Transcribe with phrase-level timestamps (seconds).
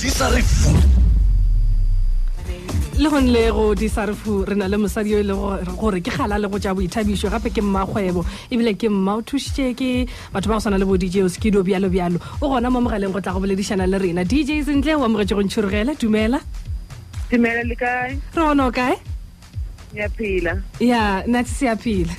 [0.00, 0.72] di sa re fu.
[3.00, 6.40] Le go nle go disarefu re na le mosadi yo e leng gore- ke kgala
[6.40, 8.24] le go tja boithabišo gape ke mmakgwebo.
[8.50, 11.88] Ebile ke mma o thušitše ke batho ba go swana le bo dj oskido bjalo
[11.92, 12.16] bjalo.
[12.40, 14.24] O gona mo mogaleng go tla go boledišana le rena.
[14.24, 16.40] dj sentle o amogetse go ntšhorogela dumela?
[17.30, 18.16] Dumela le kae?
[18.36, 18.96] re gona o kae?
[19.92, 20.62] Ngiyaphila.
[20.80, 21.22] ya
[21.76, 22.14] phela.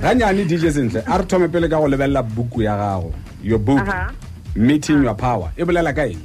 [0.00, 3.12] Ganyane dj sentle a re thome pele ka go lebelela buku ya gago
[3.42, 3.80] your book.
[3.80, 4.12] Aha.
[4.54, 6.22] Meeting your power e bolela ka eng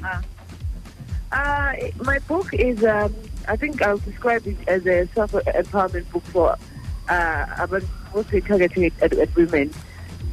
[1.31, 1.73] Uh,
[2.05, 3.13] my book is, um,
[3.49, 6.55] I think I'll describe it as a self-empowerment book for
[7.09, 7.83] uh, about
[8.13, 9.73] mostly targeted at, at women.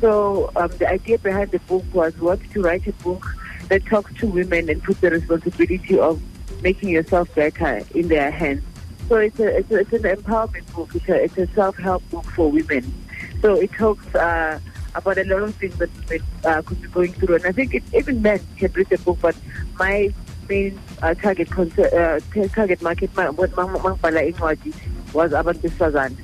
[0.00, 3.26] So um, the idea behind the book was what to write a book
[3.68, 6.22] that talks to women and put the responsibility of
[6.62, 8.62] making yourself better in their hands.
[9.08, 10.94] So it's a, it's, a, it's an empowerment book.
[10.94, 12.94] It's a, it's a self-help book for women.
[13.40, 14.60] So it talks uh,
[14.94, 17.74] about a lot of things that women uh, could be going through, and I think
[17.74, 19.18] it, even men can read the book.
[19.20, 19.36] But
[19.78, 20.12] my
[20.48, 24.74] main uh, target concer- uh, target market, ma- what ma- ma- mangibhala incwadi
[25.12, 26.16] was abantu besifazane.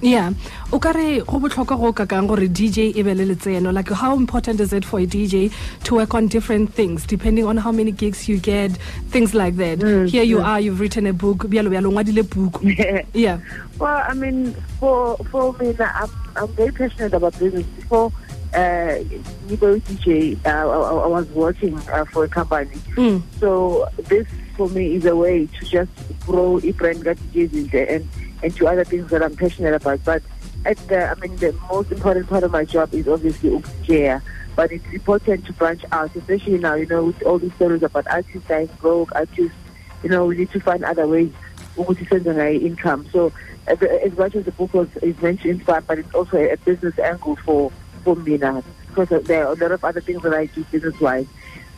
[0.00, 0.32] Ya
[0.72, 3.72] o ka re go botlhokwa go kakang gore dj e be le letseno?
[3.72, 5.52] Like how important is it for a dj
[5.84, 8.72] to work on different things depending on how many gigs you get
[9.10, 9.82] things like that?
[10.08, 12.62] Here you are you've written a book bjalo bjalo ngwadile book.
[13.14, 13.38] Yeah.
[13.78, 17.66] Well, I mean, for for me, I'm I'm very passionate about business.
[17.76, 18.12] Before
[18.54, 19.02] uh,
[19.46, 22.76] Nibo DJ, uh, I, I was working uh, for a company.
[22.96, 23.22] Mm.
[23.40, 24.26] So this
[24.56, 25.90] for me is a way to just
[26.26, 28.08] grow a brand that DJs and
[28.42, 30.04] and to other things that I'm passionate about.
[30.04, 30.22] But
[30.64, 34.20] at the, I mean, the most important part of my job is obviously DJ.
[34.56, 38.06] But it's important to branch out, especially now, you know, with all these stories about
[38.08, 39.56] artists dying broke, artists,
[40.02, 41.30] you know, we need to find other ways
[41.76, 43.06] ukuthi senze ngayo income.
[43.12, 43.32] So
[43.66, 46.52] the- as much as the book was, is meant to inspire, but it's also a,
[46.52, 47.70] a business angle for,
[48.02, 48.64] for me now.
[48.88, 51.26] Because there are a lot of other things that I do business-wise.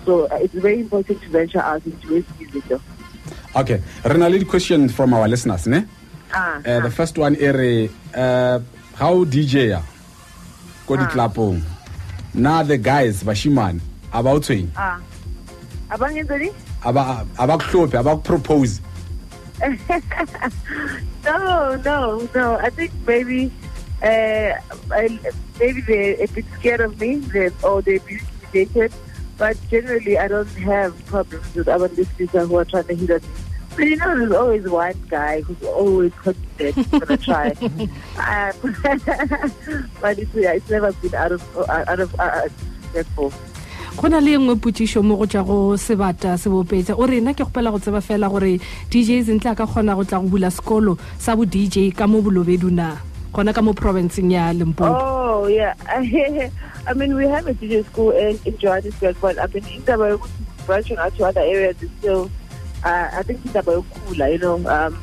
[0.07, 2.81] So uh, it's very important to venture out into music
[3.57, 5.85] okay re na le di-questions from our listeners ne
[6.33, 8.59] Ah, uh, the first one e re uh,
[8.95, 9.83] how dj ya
[10.87, 11.63] ko ditlapong
[12.35, 13.81] na the guys bashimane
[14.13, 14.99] a ba o tshwenye ah.
[15.91, 16.55] Abangenzeni?
[16.85, 18.81] a ba kuhlophe a ba kupropose
[21.25, 22.57] No, no, no.
[22.57, 23.53] I think maybe,
[24.03, 24.53] uh,
[25.59, 28.21] maybe they're a bit scared of me, they or they're being
[28.53, 28.93] intimidated.
[29.37, 33.23] But generally, I don't have problems with other listeners who are trying to hit at
[33.23, 33.29] me.
[33.77, 37.49] But you know, there's always one guy who's always confident he's gonna try.
[38.19, 38.53] um,
[40.01, 42.49] but it's, it's never been out of uh, out of uh,
[42.83, 43.33] successful.
[44.01, 47.35] go na le nngwe potsišo mo go tša go sebata se bopetša o re nna
[47.35, 48.57] ke kgopela go tseba fela gore
[48.89, 52.23] dj Zinhle a ka kgona go tla go bula sekolo sa bo dj ka mo
[52.23, 52.97] bolobedu na
[53.35, 58.11] gona ka mo provinceng ya limpopo Oh yeah, I mean we have a DJ school
[58.11, 60.21] in, in Johannesburg, but I mean in Indaba
[60.67, 62.31] branching out to other areas is still,
[62.85, 64.99] uh, I think it's about Kula, you know, um,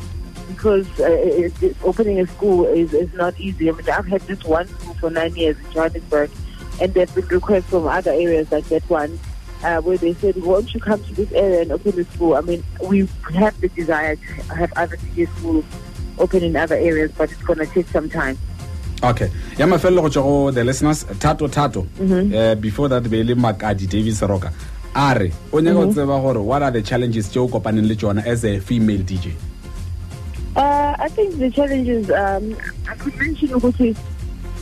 [0.47, 3.69] because uh, it, it, opening a school is, is not easy.
[3.69, 6.31] I mean I've had this one school for nine years in Johannesburg,
[6.81, 9.19] and there've been requests from other areas like that one.
[9.63, 12.35] Uh, where they said, won't you come to this area and open a school?
[12.35, 14.99] I mean, we have the desire to have other
[15.37, 15.65] schools
[16.19, 18.37] open in other areas, but it's going to take some time.
[19.03, 23.35] okay ya mafelelo go tswa go the listeners thato thato uh, before that be le
[23.35, 24.51] makadi davis roka
[24.97, 25.31] a re?
[25.53, 28.43] O nyaka go tseba gore what are the challenges tse o kopaneng le tsona as
[28.43, 29.33] a female dj
[30.57, 32.57] Uh, I think the challenges, um,
[32.89, 33.95] I could mention ukuthi,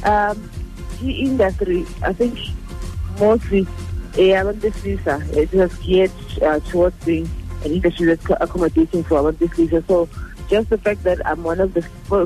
[0.04, 0.36] um,
[1.00, 2.38] the industry, I think
[3.18, 3.66] mostly
[4.20, 7.30] eh, abantu besilisa it has geared uh, towards being
[7.64, 9.88] an industry that's co- accommodating for abantu besilisa.
[9.88, 10.10] So
[10.50, 11.82] just the fact that I'm one of the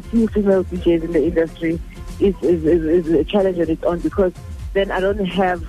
[0.10, 1.80] few female DJs in the industry
[2.20, 4.34] is, is, is, is a challenge on its own because
[4.74, 5.64] then I don't have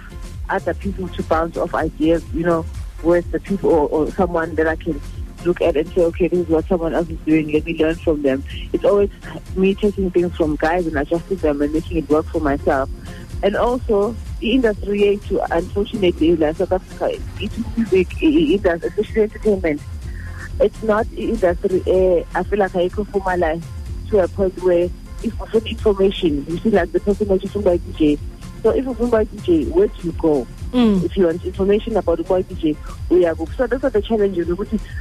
[0.51, 2.65] other people to bounce off ideas, you know,
[3.03, 5.01] with the people or, or someone that I can
[5.45, 7.51] look at and say, okay, this is what someone else is doing.
[7.53, 8.45] Let me learn from them.
[8.73, 9.11] It's always
[9.57, 12.91] me taking things from guys and adjusting them and making it work for myself.
[13.43, 19.81] And also, the industry to unfortunately, like South Africa, it's music, it does, especially entertainment.
[20.61, 21.83] It's not industry.
[21.87, 23.63] Uh, I feel like I can formalize
[24.11, 24.91] to a point where
[25.23, 28.19] if you information, you see, like the person that you from by DJ.
[28.63, 30.47] So if you by DJ, where do you go?
[30.73, 31.03] Mm.
[31.05, 32.77] if you want information about the boy DJ,
[33.09, 34.49] we are So those are the challenges.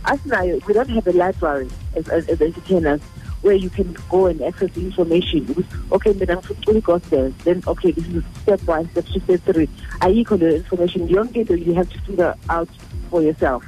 [0.05, 3.01] Us now, we don't have a library as, as, as entertainers
[3.41, 5.65] where you can go and access the information.
[5.91, 7.33] Okay, then I'm from gospel.
[7.43, 9.67] Then okay, this is step one, step two, step three.
[10.01, 11.07] Ayikho the information.
[11.07, 11.59] You don't get it.
[11.59, 12.69] You have to figure out
[13.09, 13.63] for yourself.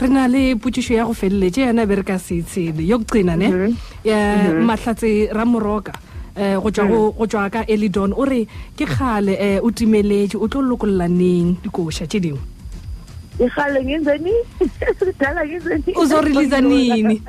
[0.00, 3.36] re na le potsišo ya go feleletse yona be re ka se itshele yo kucina
[3.36, 5.92] ne Ya, mahlatse ramoroka
[6.36, 8.46] um go tswa go- go tswa ka elidon o re
[8.76, 12.40] ke kgale um o timeletse o tlo lokolola neng dikoša tše dingwe?
[13.38, 14.32] Ikgale ngenzeni
[14.98, 17.22] kudala ngenzeni uzoreleasa nini?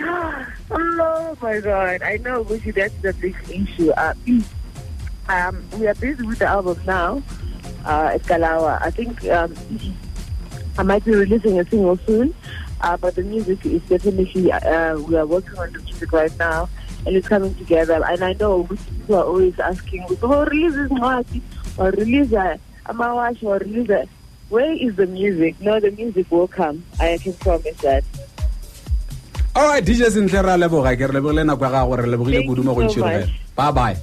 [0.70, 2.02] oh my god.
[2.02, 3.90] I know ukuthi that's the big issue.
[3.92, 4.14] Uh,
[5.28, 7.22] um, we are busy with the album now.
[7.84, 8.76] Uh, at Galawa.
[8.82, 9.56] I think um,
[10.76, 12.34] I might be releasing a single soon,
[12.82, 16.68] uh, but the music is definitely, uh, we are working on the music right now
[17.06, 18.02] and it's coming together.
[18.04, 21.40] And I know people are always asking, oh, release this Mwati,
[21.78, 24.06] or release a Amawash, or release a.
[24.48, 25.60] Where is the music?
[25.60, 26.82] No, the music will come.
[26.98, 28.04] I can promise that.
[29.56, 32.46] alright dj Zinhle re a leboga ke re lebogile nako ya gago re lebogile Thank
[32.50, 33.56] kudu mo go you so ntšhirogela much.
[33.56, 33.96] bye bye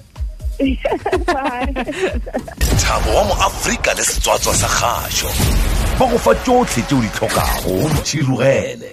[1.27, 1.73] Bye.
[2.83, 5.29] thabo wa moafrika le setswatswa sa kgašo
[5.99, 8.91] ba go fa tšotlhe tšeo di tlhokago mo tšhirogele